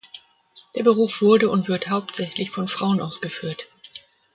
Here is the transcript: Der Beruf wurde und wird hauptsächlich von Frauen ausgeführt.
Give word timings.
Der 0.75 0.81
Beruf 0.81 1.21
wurde 1.21 1.47
und 1.51 1.67
wird 1.67 1.87
hauptsächlich 1.89 2.49
von 2.49 2.67
Frauen 2.67 3.01
ausgeführt. 3.01 3.67